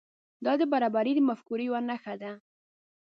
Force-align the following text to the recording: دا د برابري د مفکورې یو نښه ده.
دا 0.45 0.53
د 0.61 0.63
برابري 0.73 1.11
د 1.15 1.19
مفکورې 1.29 1.63
یو 1.67 1.75
نښه 1.89 2.13
ده. 2.21 2.31